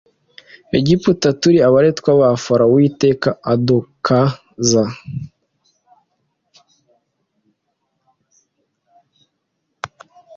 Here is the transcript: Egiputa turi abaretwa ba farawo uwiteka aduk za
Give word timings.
Egiputa 0.77 1.29
turi 1.41 1.57
abaretwa 1.67 2.09
ba 2.19 2.29
farawo 2.43 2.75
uwiteka 2.75 3.29
aduk 3.51 4.07
za 4.69 4.85